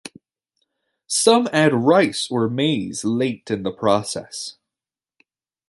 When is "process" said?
3.71-4.55